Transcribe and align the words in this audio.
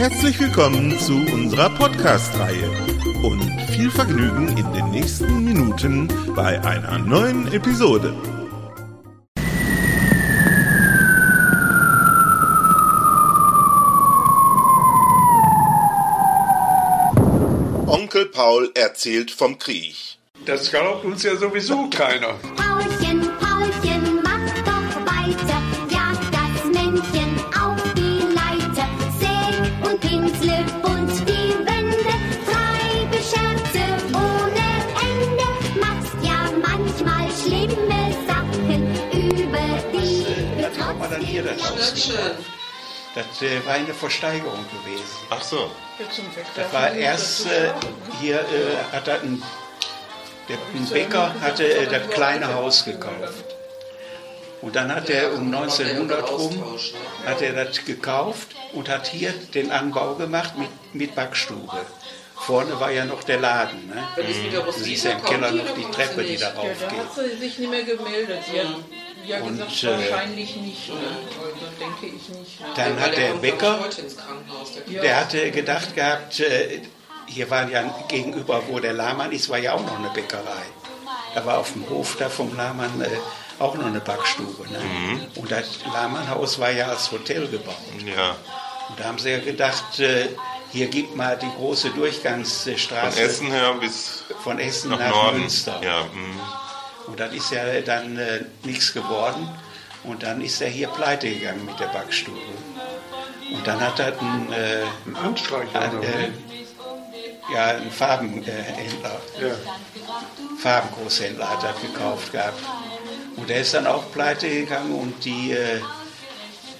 Herzlich 0.00 0.40
willkommen 0.40 0.98
zu 0.98 1.12
unserer 1.30 1.68
Podcast-Reihe 1.68 2.70
und 3.22 3.42
viel 3.70 3.90
Vergnügen 3.90 4.48
in 4.56 4.72
den 4.72 4.90
nächsten 4.92 5.44
Minuten 5.44 6.08
bei 6.34 6.58
einer 6.62 6.96
neuen 6.96 7.52
Episode. 7.52 8.14
Onkel 17.86 18.24
Paul 18.32 18.70
erzählt 18.74 19.30
vom 19.30 19.58
Krieg. 19.58 20.16
Das 20.46 20.70
glaubt 20.70 21.04
uns 21.04 21.24
ja 21.24 21.36
sowieso 21.36 21.90
keiner. 21.90 22.36
Paulchen, 22.56 22.99
hier 41.24 41.42
das 41.42 41.70
Haus. 41.70 42.12
Das 43.14 43.42
äh, 43.42 43.64
war 43.66 43.74
eine 43.74 43.92
Versteigerung 43.92 44.64
gewesen. 44.84 45.04
Ach 45.30 45.42
so. 45.42 45.70
Das 46.56 46.72
war 46.72 46.92
erst 46.92 47.46
äh, 47.46 47.70
hier 48.20 48.36
äh, 48.40 48.94
hat 48.94 49.08
er 49.08 49.20
ein, 49.20 49.42
der 50.48 50.56
ein 50.74 50.86
Bäcker 50.86 51.34
hatte 51.40 51.64
äh, 51.64 51.86
das 51.86 52.08
kleine 52.10 52.54
Haus 52.54 52.84
gekauft. 52.84 53.44
Und 54.62 54.76
dann 54.76 54.94
hat 54.94 55.08
er 55.08 55.32
um 55.34 55.52
1900 55.52 56.30
rum 56.30 56.62
hat 57.24 57.40
er 57.42 57.64
das 57.64 57.84
gekauft 57.84 58.48
und 58.74 58.88
hat 58.88 59.06
hier 59.06 59.32
den 59.54 59.70
Anbau 59.72 60.14
gemacht 60.14 60.56
mit, 60.58 60.68
mit 60.92 61.14
Backstube. 61.14 61.78
Vorne 62.36 62.78
war 62.78 62.90
ja 62.90 63.04
noch 63.04 63.22
der 63.24 63.40
Laden. 63.40 63.88
Ne? 63.88 64.02
Der 64.16 64.62
Du 64.62 64.72
siehst 64.72 65.04
ja 65.04 65.12
im 65.12 65.24
Keller 65.24 65.50
noch 65.50 65.74
die 65.74 65.84
Treppe, 65.90 66.22
die 66.24 66.36
darauf 66.36 66.64
Ja, 66.64 66.72
da 66.80 66.88
geht. 66.88 66.98
hat 66.98 67.14
sie 67.14 67.36
sich 67.36 67.58
nicht 67.58 67.70
mehr 67.70 67.82
gemeldet. 67.84 68.38
Sie 68.50 68.60
hat 68.60 68.66
ja 69.26 69.40
Und, 69.40 69.58
gesagt, 69.58 69.84
äh, 69.84 70.10
wahrscheinlich 70.10 70.56
nicht. 70.56 70.88
Ne? 70.88 70.94
Also 70.94 71.66
denke 71.78 72.06
ich 72.06 72.28
nicht. 72.28 72.60
Ne? 72.60 72.66
Dann 72.76 73.00
hat 73.00 73.16
der 73.16 73.34
Bäcker, 73.34 73.78
der 74.88 75.20
hatte 75.20 75.50
gedacht 75.50 75.94
gehabt, 75.94 76.40
äh, 76.40 76.80
hier 77.26 77.50
war 77.50 77.68
ja 77.70 77.82
gegenüber, 78.08 78.62
wo 78.68 78.80
der 78.80 78.92
Lahmann 78.92 79.32
ist, 79.32 79.48
war 79.48 79.58
ja 79.58 79.74
auch 79.74 79.84
noch 79.84 79.98
eine 79.98 80.10
Bäckerei. 80.10 80.62
Da 81.34 81.46
war 81.46 81.58
auf 81.58 81.72
dem 81.72 81.88
Hof 81.88 82.16
da 82.18 82.28
vom 82.28 82.56
Lahmann 82.56 83.00
äh, 83.00 83.08
auch 83.60 83.74
noch 83.74 83.86
eine 83.86 84.00
Backstube. 84.00 84.68
Ne? 84.68 85.28
Und 85.36 85.50
das 85.50 85.78
Lahmannhaus 85.92 86.58
war 86.58 86.70
ja 86.70 86.88
als 86.88 87.12
Hotel 87.12 87.46
gebaut. 87.46 87.76
Ja. 88.04 88.36
Und 88.88 88.98
da 88.98 89.04
haben 89.04 89.18
sie 89.18 89.30
ja 89.30 89.38
gedacht, 89.38 90.00
äh, 90.00 90.28
hier 90.72 90.86
gibt 90.88 91.16
mal 91.16 91.36
die 91.36 91.50
große 91.56 91.90
Von 91.90 92.00
Durchgangsstraße 92.00 93.20
Essen 93.20 93.50
her 93.50 93.74
bis 93.80 94.24
von 94.42 94.58
Essen 94.58 94.90
nach 94.90 94.98
nach, 94.98 95.10
Norden. 95.10 95.40
Münster. 95.40 95.80
Ja, 95.82 96.04
mm. 96.04 96.40
Und 97.06 97.20
dann 97.20 97.32
ist 97.32 97.50
ja 97.50 97.80
dann 97.80 98.16
äh, 98.16 98.40
nichts 98.64 98.92
geworden. 98.92 99.48
Und 100.04 100.22
dann 100.22 100.40
ist 100.40 100.60
er 100.60 100.68
hier 100.68 100.88
pleite 100.88 101.28
gegangen 101.28 101.64
mit 101.66 101.78
der 101.78 101.86
Backstube. 101.86 102.38
Und 103.52 103.66
dann 103.66 103.80
hat 103.80 103.98
er 103.98 104.18
einen, 104.18 104.52
äh, 104.52 104.82
Ein 105.06 105.16
Anstreicher. 105.16 105.80
ein, 105.80 105.98
oder? 105.98 106.08
äh, 106.08 106.30
ja, 107.52 107.66
einen 107.66 107.90
Farbenhändler, 107.90 109.20
ja. 109.40 109.54
Farbengroßhändler 110.58 111.50
hat 111.50 111.64
er 111.64 111.74
gekauft 111.74 112.32
gehabt. 112.32 112.62
Und 113.36 113.48
der 113.48 113.60
ist 113.62 113.74
dann 113.74 113.86
auch 113.86 114.10
pleite 114.12 114.48
gegangen 114.48 114.94
und 114.94 115.24
die 115.24 115.52
äh, 115.52 115.76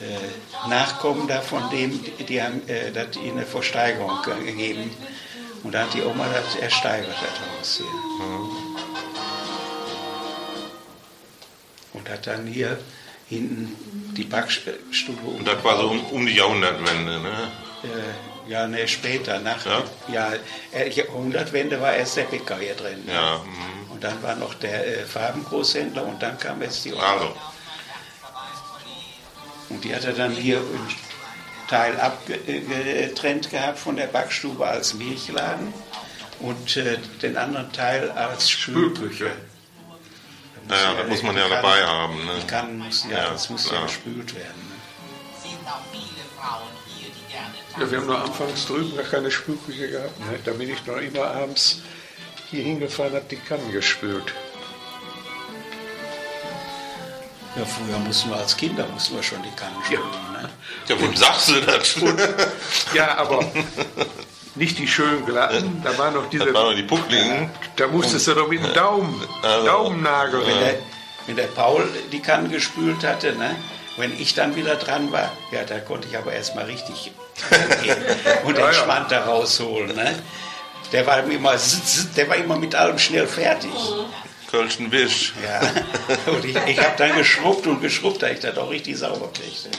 äh, 0.00 0.68
Nachkommen 0.68 1.26
da 1.26 1.40
von 1.40 1.68
dem, 1.70 2.02
die, 2.02 2.24
die 2.24 2.42
haben 2.42 2.66
äh, 2.68 2.92
das 2.92 3.16
in 3.16 3.32
eine 3.32 3.46
Versteigerung 3.46 4.18
gegeben. 4.44 4.90
Und 5.62 5.74
da 5.74 5.82
hat 5.82 5.94
die 5.94 6.02
Oma 6.02 6.26
das 6.32 6.56
ersteigert, 6.56 7.08
das 7.08 7.58
Haus 7.58 7.76
hier. 7.78 8.69
Und 12.00 12.10
hat 12.10 12.26
dann 12.26 12.46
hier 12.46 12.78
hinten 13.28 13.76
die 14.16 14.24
Backstube 14.24 15.20
Und 15.38 15.46
das 15.46 15.62
war 15.62 15.76
so 15.76 15.90
um, 15.90 16.04
um 16.06 16.26
die 16.26 16.34
Jahrhundertwende, 16.34 17.20
ne? 17.20 17.52
äh, 17.84 18.50
ja, 18.50 18.66
ne, 18.66 18.88
später, 18.88 19.38
nach 19.38 19.64
Ja? 19.64 19.84
ja, 20.12 20.32
äh, 20.72 20.88
Jahrhundertwende 20.88 21.80
war 21.80 21.94
erst 21.94 22.16
der 22.16 22.24
Bäcker 22.24 22.58
hier 22.58 22.74
drin. 22.74 23.04
Ja, 23.06 23.38
mm. 23.38 23.92
Und 23.92 24.02
dann 24.02 24.22
war 24.22 24.34
noch 24.34 24.54
der 24.54 24.86
äh, 24.86 25.04
Farbengroßhändler 25.04 26.04
und 26.04 26.22
dann 26.22 26.38
kam 26.38 26.62
jetzt 26.62 26.84
die 26.84 26.92
Oma. 26.92 27.12
Also, 27.12 27.36
Und 29.68 29.84
die 29.84 29.94
hat 29.94 30.04
er 30.04 30.14
dann 30.14 30.32
hier 30.32 30.58
einen 30.58 30.88
Teil 31.68 32.00
abgetrennt 32.00 33.50
gehabt 33.50 33.78
von 33.78 33.96
der 33.96 34.06
Backstube 34.06 34.66
als 34.66 34.94
Milchladen 34.94 35.72
und 36.40 36.76
äh, 36.76 36.98
den 37.22 37.36
anderen 37.36 37.72
Teil 37.72 38.10
als 38.10 38.50
Spülküche. 38.50 39.30
Muss 40.68 40.78
das 40.98 41.08
muss 41.08 41.22
man 41.22 41.36
ja 41.36 41.42
Kannen- 41.48 41.62
dabei 41.62 41.84
haben, 41.86 42.24
ne? 42.24 42.32
Die 42.40 42.46
Kannen 42.46 42.78
müssen 42.78 43.10
ja, 43.10 43.18
Ja, 43.24 43.30
das 43.30 43.50
muss 43.50 43.64
ja 43.64 43.70
klar. 43.70 43.82
gespült 43.84 44.34
werden. 44.34 44.68
Ne? 44.68 44.76
ja, 47.78 47.90
wir 47.90 47.98
haben 47.98 48.06
nur 48.06 48.20
anfangs 48.22 48.66
drüben 48.66 48.94
gar 48.96 49.04
keine 49.04 49.30
Spülküche 49.30 49.88
gehabt. 49.90 50.18
Ne? 50.20 50.38
Da 50.44 50.52
bin 50.52 50.70
ich 50.70 50.84
noch 50.86 50.96
immer 50.96 51.26
abends 51.26 51.80
hier 52.50 52.62
hingefahren, 52.64 53.14
habe 53.14 53.24
die 53.30 53.36
Kannen 53.36 53.70
gespült. 53.72 54.32
Ja, 57.56 57.64
früher 57.64 57.98
mussten 57.98 58.30
wir 58.30 58.36
als 58.36 58.56
Kinder 58.56 58.86
mussten 58.88 59.16
wir 59.16 59.22
schon 59.22 59.42
die 59.42 59.50
Kannen 59.56 59.76
spülen. 59.84 60.02
Ne? 60.32 60.48
Ja, 60.88 61.00
wem 61.00 61.16
sagst 61.16 61.48
du 61.48 61.60
das? 61.60 61.96
Ja, 62.94 63.16
aber 63.18 63.40
nicht 64.60 64.78
die 64.78 64.86
schönen 64.86 65.24
glatten, 65.26 65.80
da 65.82 65.96
waren 65.98 66.14
noch 66.14 66.28
diese, 66.30 66.44
Das 66.44 66.54
waren 66.54 66.68
noch 66.68 66.76
die 66.76 66.82
Puckligen. 66.84 67.50
da 67.76 67.88
musstest 67.88 68.26
du 68.28 68.34
doch 68.34 68.46
mit 68.48 68.62
dem 68.62 68.72
Daumen, 68.74 69.20
Also, 69.42 69.66
Daumennagel. 69.66 70.46
Wenn 70.46 70.60
der, 70.60 70.74
wenn 71.26 71.36
der 71.36 71.46
Paul 71.48 71.88
die 72.12 72.20
Kannen 72.20 72.50
gespült 72.50 73.02
hatte, 73.02 73.32
ne? 73.36 73.56
wenn 73.96 74.12
ich 74.20 74.34
dann 74.34 74.54
wieder 74.56 74.76
dran 74.76 75.10
war, 75.12 75.32
ja, 75.50 75.64
da 75.64 75.80
konnte 75.80 76.08
ich 76.08 76.16
aber 76.16 76.32
erstmal 76.32 76.66
richtig 76.66 77.10
und 78.44 78.56
den 78.56 78.64
ja. 78.64 78.72
Schwand 78.72 79.10
da 79.10 79.24
rausholen. 79.24 79.96
Ne? 79.96 80.14
Der, 80.92 81.06
war 81.06 81.24
immer, 81.24 81.56
der 82.16 82.28
war 82.28 82.36
immer 82.36 82.56
mit 82.56 82.74
allem 82.74 82.98
schnell 82.98 83.26
fertig. 83.26 83.72
Kölschen 84.50 84.90
Wisch. 84.92 85.32
Ja. 85.42 85.60
Und 86.32 86.44
ich, 86.44 86.56
ich 86.66 86.78
habe 86.78 86.94
dann 86.98 87.16
geschrubbt 87.16 87.66
und 87.66 87.80
geschrubbt, 87.80 88.22
da 88.22 88.28
ich 88.28 88.40
das 88.40 88.58
auch 88.58 88.70
richtig 88.70 88.98
sauber 88.98 89.30
kriegte. 89.32 89.70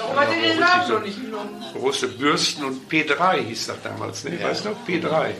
Warum 0.00 0.18
hat 0.20 0.28
er 0.28 0.40
den 0.40 0.58
Namen 0.60 0.88
noch 0.88 1.02
nicht 1.02 1.20
genommen? 1.20 1.64
Große 1.74 2.08
Bürsten 2.08 2.64
und 2.64 2.90
P3 2.90 3.38
hieß 3.44 3.66
das 3.66 3.76
damals, 3.82 4.24
ne? 4.24 4.38
Ja. 4.40 4.48
Weißt 4.48 4.64
du 4.64 4.70
noch? 4.70 4.76
P3. 4.86 5.28
Ja. 5.28 5.36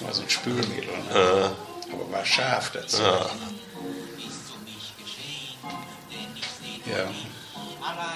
War 0.00 0.12
so 0.14 0.22
ein 0.22 0.30
Spülmittel. 0.30 0.88
Ne? 1.12 1.50
Aber 1.92 2.12
war 2.12 2.24
scharf 2.24 2.70
dazu. 2.72 3.02
Ja. 3.02 3.30
Ja. 6.86 7.04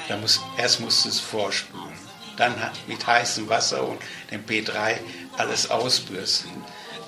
Da 0.08 0.16
muss, 0.16 0.40
erst 0.58 0.80
musst 0.80 1.04
du 1.04 1.08
es 1.08 1.20
vorspülen. 1.20 1.84
Dann 2.36 2.54
mit 2.86 3.06
heißem 3.06 3.48
Wasser 3.48 3.86
und 3.86 3.98
dem 4.30 4.44
P3 4.44 4.96
alles 5.36 5.70
ausbürsten. 5.70 6.50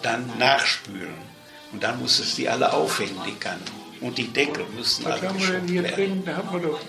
Dann 0.02 0.30
nachspülen. 0.38 1.14
Und 1.72 1.82
dann 1.82 1.98
musstest 1.98 2.32
du 2.32 2.42
die 2.42 2.48
alle 2.48 2.72
aufhängen, 2.72 3.20
die 3.26 3.34
Kannen. 3.34 3.64
Und 4.00 4.18
die 4.18 4.28
Deckel 4.28 4.64
müssten 4.76 5.04
Was 5.04 5.12
alle 5.20 5.28
haben 5.28 5.40
wir 5.40 5.50
denn 5.52 5.68
hier 5.68 5.82
werden. 5.82 5.94
drin? 5.96 6.22
Da 6.24 6.36
haben 6.36 6.52
wir 6.52 6.68
doch, 6.68 6.80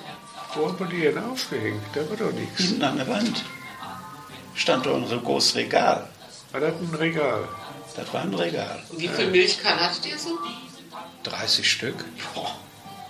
wo 0.55 0.67
haben 0.67 0.79
wir 0.79 0.87
die 0.87 1.01
denn 1.01 1.17
aufgehängt? 1.23 1.81
Da 1.93 2.09
war 2.09 2.17
doch 2.17 2.31
nichts. 2.31 2.61
Hinten 2.63 2.83
an 2.83 2.97
der 2.97 3.07
Wand 3.07 3.43
stand 4.55 4.85
doch 4.85 4.95
ein 4.95 5.23
großes 5.23 5.55
Regal. 5.55 6.09
War 6.51 6.61
das 6.61 6.73
ein 6.73 6.95
Regal? 6.97 7.47
Das 7.95 8.13
war 8.13 8.21
ein 8.21 8.33
Regal. 8.33 8.83
Wie 8.91 9.07
viel 9.07 9.27
Milchkannen 9.27 9.79
hattet 9.79 10.05
ihr 10.05 10.17
so? 10.17 10.37
30 11.23 11.69
Stück. 11.69 12.05
Boah. 12.33 12.55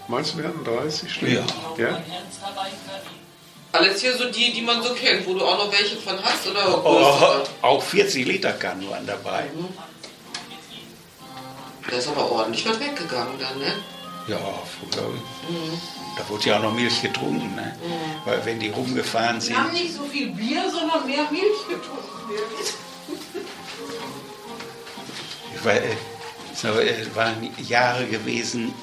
Meinst 0.08 0.34
du, 0.34 0.38
wir 0.38 0.46
hatten 0.48 0.64
30 0.64 1.12
Stück? 1.14 1.30
Ja. 1.30 1.44
ja? 1.78 2.02
Alles 3.74 4.02
hier 4.02 4.16
so 4.18 4.32
die, 4.32 4.54
die 4.54 4.62
man 4.62 4.82
so 4.82 4.94
kennt, 4.94 5.28
wo 5.28 5.34
du 5.34 5.46
auch 5.46 5.58
noch 5.58 5.72
welche 5.72 5.98
von 5.98 6.18
hast 6.24 6.48
oder 6.48 6.86
Oh, 6.86 7.44
auch 7.62 7.84
40 7.84 8.26
Liter 8.26 8.54
Kannen 8.54 8.90
waren 8.90 9.06
dabei. 9.06 9.50
Der 11.92 12.00
ist 12.00 12.08
aber 12.08 12.32
ordentlich 12.32 12.68
was 12.68 12.80
weggegangen 12.80 13.38
dann, 13.40 13.60
ne? 13.60 13.74
Ja, 14.28 14.38
früher. 14.38 15.10
Da 16.18 16.30
wurde 16.30 16.50
ja 16.50 16.58
auch 16.58 16.64
noch 16.64 16.74
Milch 16.74 17.02
getrunken, 17.02 17.56
ne? 17.56 17.76
Weil 18.26 18.46
wenn 18.46 18.60
die 18.60 18.70
rumgefahren 18.70 19.40
sind. 19.40 19.56
Wir 19.56 19.64
haben 19.64 19.72
nicht 19.72 19.94
so 19.94 20.04
viel 20.04 20.32
Bier, 20.32 20.64
sondern 20.70 21.06
mehr 21.06 21.30
Milch 21.32 21.68
getrunken. 21.70 22.08
weil 25.64 25.78
äh, 25.78 25.96
so, 26.54 26.68
äh, 26.80 27.16
waren 27.16 27.50
Jahre 27.68 28.06
gewesen, 28.08 28.74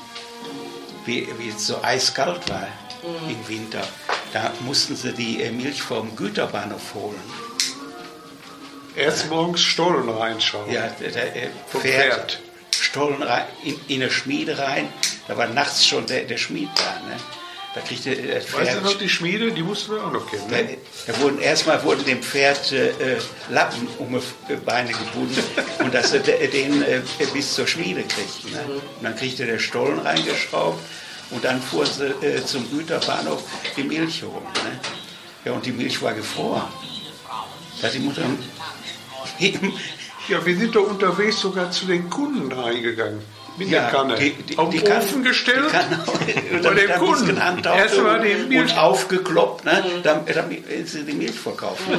wie, 1.05 1.29
wie 1.39 1.49
es 1.49 1.67
so 1.67 1.83
eiskalt 1.83 2.49
war 2.49 2.69
im 3.29 3.49
Winter. 3.49 3.87
Da 4.33 4.53
mussten 4.61 4.97
sie 4.97 5.13
die 5.13 5.43
äh, 5.43 5.51
Milch 5.51 5.83
vom 5.83 6.15
Güterbahnhof 6.17 6.95
holen. 6.95 7.21
Erst 8.97 9.29
morgens 9.29 9.61
Stollen 9.61 10.09
reinschauen. 10.09 10.71
Ja, 10.73 10.89
der, 10.89 11.11
der 11.11 11.37
äh, 11.37 11.49
Pferd, 11.69 11.83
Pferd. 11.83 12.41
Stollen 12.71 13.23
rein, 13.23 13.45
in, 13.65 13.79
in 13.89 14.03
eine 14.03 14.11
Schmiede 14.11 14.59
rein. 14.59 14.89
Da 15.29 15.37
war 15.37 15.47
nachts 15.49 15.87
schon 15.87 16.07
der, 16.07 16.25
der 16.25 16.37
Schmied 16.37 16.69
da. 16.77 17.07
Ne? 17.09 17.17
Da 17.75 17.81
kriegte 17.81 18.11
äh, 18.15 18.35
das 18.41 18.53
Weißt 18.53 18.73
du 18.77 18.81
noch, 18.83 18.91
Pferd. 18.91 19.01
die 19.01 19.09
Schmiede, 19.09 19.51
die 19.53 19.63
mussten 19.63 19.93
wir 19.93 20.05
auch 20.05 20.13
noch 20.13 20.31
kennen. 20.31 20.45
Da, 20.51 20.57
Ne? 20.59 20.77
da 21.07 21.19
wurden, 21.21 21.41
erstmal 21.41 21.83
wurden 21.83 22.05
dem 22.05 22.23
Pferd 22.23 22.71
äh, 22.73 22.93
Lappen 23.51 23.89
um 23.99 24.21
die 24.49 24.55
Beine 24.57 24.91
gebunden 24.93 25.43
und 25.81 25.93
dass 25.95 26.13
er 26.13 26.21
de- 26.21 26.47
den 26.49 26.83
äh, 26.83 27.01
bis 27.33 27.55
zur 27.55 27.67
Schmiede 27.67 28.03
kriegt. 28.05 28.53
Ne? 28.53 28.61
Und 28.99 29.03
dann 29.03 29.17
kriegte 29.17 29.45
der 29.47 29.59
Stollen 29.59 29.99
reingeschraubt 29.99 30.79
und 31.31 31.45
dann 31.45 31.61
fuhren 31.61 31.89
sie 31.91 32.07
äh, 32.27 32.45
zum 32.45 32.71
Güterbahnhof 32.71 33.43
die 33.77 33.83
Milch 33.85 34.23
holen. 34.23 34.45
Ne? 34.63 34.79
Ja, 35.47 35.53
und 35.53 35.65
die 35.67 35.73
Milch 35.73 36.01
war 36.01 36.13
gefroren. 36.15 36.69
Da 37.81 37.89
hat 37.89 37.95
die 37.95 37.99
Mutter 37.99 38.23
eben 39.41 39.73
Ja, 40.29 40.45
wir 40.47 40.57
sind 40.57 40.75
doch 40.77 40.87
unterwegs 40.89 41.41
sogar 41.41 41.71
zu 41.71 41.87
den 41.87 42.09
Kunden 42.09 42.51
reingegangen. 42.53 43.21
Mit 43.57 43.71
der 43.71 43.89
Kanne. 43.89 44.17
die- 44.17 44.33
die- 44.33 44.59
Auf 44.59 44.71
die 44.71 44.79
den 44.79 44.89
Kanne- 44.89 45.05
Ofen 45.05 45.23
gestellt. 45.23 45.73
Die 46.27 46.61
dem 46.61 46.63
Kunden. 46.63 46.99
Kunden. 46.99 47.39
antauchte 47.39 47.79
Erst 47.83 47.99
mal 48.01 48.17
und, 48.19 48.25
die 48.25 48.35
Milch- 48.57 48.73
und 48.73 48.79
aufgekloppt, 48.79 49.65
ne, 49.65 49.85
damit, 50.03 50.35
damit 50.37 50.89
sie 50.89 51.05
die 51.05 51.13
Milch 51.13 51.39
verkaufen. 51.39 51.99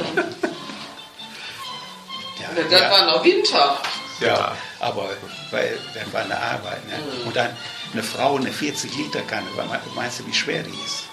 Ja, 2.40 2.62
Das 2.70 2.80
ja. 2.80 2.90
war 2.90 3.06
noch 3.06 3.24
Winter. 3.24 3.78
Ja. 4.20 4.52
Aber 4.80 5.08
weil, 5.50 5.78
dann 5.94 6.12
war 6.12 6.20
eine 6.22 6.36
Arbeit. 6.38 6.86
Ne? 6.86 6.94
Und 7.24 7.34
dann 7.36 7.48
eine 7.92 8.02
Frau, 8.02 8.36
eine 8.36 8.50
40-Liter-Kanne, 8.50 9.46
meinst 9.94 10.20
du, 10.20 10.26
wie 10.26 10.34
schwer 10.34 10.62
die 10.62 10.70
ist? 10.70 11.04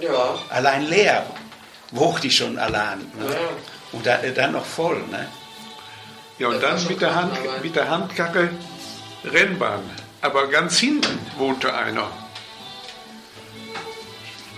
Ja. 0.00 0.38
Allein 0.50 0.82
leer 0.86 1.24
wog 1.90 2.20
die 2.20 2.30
schon 2.30 2.58
allein. 2.58 2.98
Ne? 3.18 3.26
Ja. 3.30 3.38
Und 3.92 4.06
dann, 4.06 4.20
dann 4.34 4.52
noch 4.52 4.64
voll. 4.64 5.02
Ne? 5.10 5.28
Ja, 6.38 6.48
und 6.48 6.60
Das 6.62 6.82
dann 6.82 6.88
mit 6.92 7.00
der, 7.00 7.14
Hand, 7.14 7.32
mit 7.62 7.76
der 7.76 7.88
Handkacke 7.88 8.50
Rennbahn. 9.24 9.82
Aber 10.20 10.48
ganz 10.48 10.78
hinten 10.78 11.18
wohnte 11.38 11.74
einer. 11.74 12.08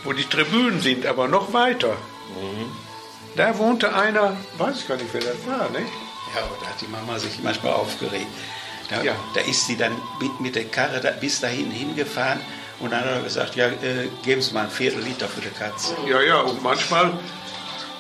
Wo 0.04 0.12
die 0.12 0.24
Tribünen 0.24 0.80
sind, 0.80 1.06
aber 1.06 1.26
noch 1.28 1.52
weiter. 1.52 1.96
Da 3.34 3.58
wohnte 3.58 3.94
einer, 3.94 4.36
weiß 4.58 4.80
ich 4.80 4.88
gar 4.88 4.96
nicht, 4.96 5.08
wer 5.12 5.20
das 5.20 5.46
war, 5.46 5.68
ne? 5.70 5.80
Ja, 6.34 6.42
aber 6.42 6.56
da 6.62 6.68
hat 6.68 6.80
die 6.80 6.86
Mama 6.86 7.18
sich 7.18 7.40
manchmal 7.42 7.72
aufgeregt. 7.74 8.26
Da, 8.88 9.02
Ja. 9.02 9.14
da 9.34 9.40
ist 9.40 9.66
sie 9.66 9.76
dann 9.76 9.92
mit, 10.20 10.40
mit 10.40 10.54
der 10.54 10.64
Karre 10.66 11.00
da, 11.00 11.10
bis 11.10 11.40
dahin 11.40 11.70
hingefahren 11.72 12.40
und 12.78 12.92
dann 12.92 13.00
hat 13.00 13.08
er 13.10 13.20
gesagt, 13.22 13.56
ja, 13.56 13.66
äh, 13.66 14.08
geben 14.22 14.40
Sie 14.40 14.52
mal 14.54 14.64
ein 14.64 14.70
Viertel 14.70 15.02
Liter 15.02 15.28
für 15.28 15.40
die 15.40 15.48
Katze. 15.48 15.96
Ja, 16.08 16.20
ja, 16.22 16.38
und 16.40 16.62
manchmal 16.62 17.12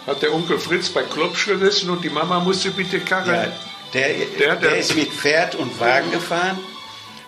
hat 0.06 0.22
der 0.22 0.32
Onkel 0.32 0.58
Fritz 0.60 0.88
bei 0.90 1.02
Klopsch 1.02 1.46
gesessen 1.46 1.90
und 1.90 2.04
die 2.04 2.10
Mama 2.10 2.38
musste 2.38 2.70
mit 2.70 2.92
der 2.92 3.00
Karre. 3.00 3.34
Ja, 3.34 3.52
der, 3.94 4.08
Der- 4.08 4.26
der, 4.38 4.56
der- 4.56 4.76
ist 4.76 4.94
mit 4.94 5.10
Pferd 5.10 5.54
und 5.54 5.78
Wagen 5.80 6.10
gefahren 6.10 6.58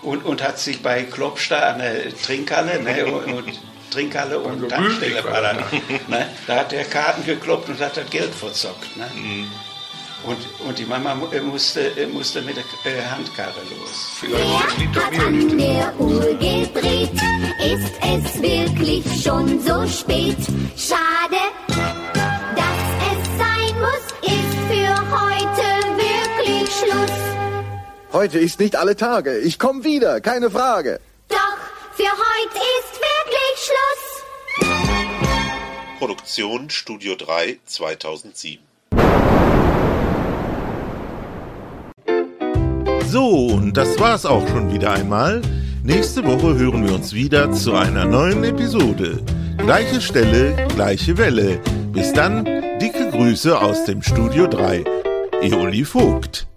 und, 0.02 0.25
und 0.25 0.43
hat 0.43 0.58
sich 0.58 0.82
bei 0.82 1.02
Klopster 1.05 1.69
an 1.75 1.78
der 1.78 2.16
Trinkhalle 2.16 2.82
ne, 2.82 3.06
und, 3.06 3.32
und 3.32 3.60
Trinkhalle 3.90 4.38
und 4.38 4.55
Also 4.64 4.66
Tankstelle 4.69 5.25
war 5.25 5.40
da, 5.43 5.52
ne, 6.08 6.28
da 6.46 6.56
hat 6.56 6.72
der 6.72 6.84
Karten 6.84 7.25
gekloppt 7.25 7.69
und 7.70 7.81
hat 7.81 7.96
das 7.96 8.08
Geld 8.10 8.34
verzockt. 8.34 8.96
Ne? 8.96 9.08
Und, 10.25 10.37
und 10.66 10.76
die 10.78 10.84
Mama 10.84 11.16
äh, 11.32 11.40
musste, 11.40 11.81
äh, 11.96 12.06
musste 12.06 12.43
mit 12.43 12.56
der 12.56 12.64
äh, 12.93 13.02
Handkarre 13.08 13.52
los. 13.70 14.20
Liter 14.78 15.06
hat 15.06 15.14
an 15.26 15.56
der 15.58 15.94
Uhr 16.00 16.20
gedreht. 16.34 17.12
Ist 17.64 17.93
es 18.02 18.43
wirklich 18.43 19.04
schon 19.22 19.61
so 19.61 19.87
spät? 19.87 20.37
Schade, 20.76 21.40
Heute 28.12 28.38
ist 28.38 28.58
nicht 28.58 28.75
alle 28.75 28.96
Tage. 28.96 29.37
Ich 29.38 29.58
komme 29.58 29.84
wieder, 29.84 30.22
keine 30.22 30.50
Frage. 30.50 30.99
Doch 31.28 31.58
für 31.94 32.05
heute 32.05 32.58
ist 32.78 32.99
wirklich 33.10 33.69
Schluss. 33.69 34.25
Produktion 35.99 36.70
Studio 36.70 37.14
3 37.16 37.58
2007. 37.66 38.62
So, 43.08 43.49
und 43.49 43.76
das 43.76 43.99
war's 43.99 44.25
auch 44.25 44.46
schon 44.49 44.72
wieder 44.72 44.93
einmal. 44.93 45.43
Nächste 45.82 46.25
Woche 46.25 46.58
hören 46.58 46.87
wir 46.87 46.94
uns 46.94 47.12
wieder 47.12 47.52
zu 47.52 47.75
einer 47.75 48.06
neuen 48.06 48.43
Episode. 48.43 49.22
Gleiche 49.58 50.00
Stelle, 50.00 50.66
gleiche 50.75 51.19
Welle. 51.19 51.61
Bis 51.93 52.14
dann, 52.14 52.46
dicke 52.78 53.11
Grüße 53.11 53.61
aus 53.61 53.84
dem 53.84 54.02
Studio 54.02 54.46
3. 54.46 54.82
Eoli 55.43 55.84
Vogt. 55.84 56.48